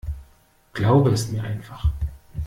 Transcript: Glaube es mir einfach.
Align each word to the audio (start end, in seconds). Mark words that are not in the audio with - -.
Glaube 0.73 1.11
es 1.11 1.29
mir 1.31 1.43
einfach. 1.43 1.91